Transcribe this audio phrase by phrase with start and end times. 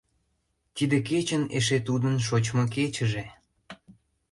[0.75, 3.25] Тиде кечын эше тудын шочмо кечыже.